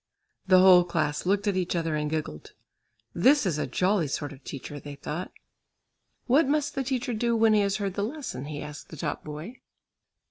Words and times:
The 0.47 0.57
whole 0.57 0.83
class 0.83 1.27
looked 1.27 1.47
at 1.47 1.55
each 1.55 1.75
other 1.75 1.95
and 1.95 2.09
giggled. 2.09 2.53
"This 3.13 3.45
is 3.45 3.59
a 3.59 3.67
jolly 3.67 4.07
sort 4.07 4.33
of 4.33 4.43
teacher," 4.43 4.79
they 4.79 4.95
thought. 4.95 5.31
"What 6.25 6.47
must 6.47 6.73
the 6.73 6.83
teacher 6.83 7.13
do 7.13 7.35
when 7.35 7.53
he 7.53 7.59
has 7.61 7.77
heard 7.77 7.93
the 7.93 8.01
lesson?" 8.03 8.45
he 8.45 8.63
asked 8.63 8.89
the 8.89 8.97
top 8.97 9.23
boy. 9.23 9.57